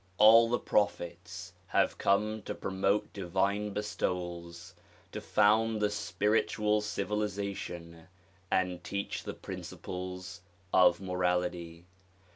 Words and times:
All 0.17 0.49
the 0.49 0.57
prophets 0.57 1.53
have 1.67 1.99
come 1.99 2.41
to 2.47 2.55
promote 2.55 3.13
divine 3.13 3.69
bestowals, 3.71 4.73
to 5.11 5.21
found 5.21 5.79
the 5.79 5.91
spiritual 5.91 6.81
civilization 6.81 8.07
and 8.49 8.83
teach 8.83 9.21
the 9.23 9.35
principles 9.35 10.41
of 10.73 11.01
morality. 11.01 11.85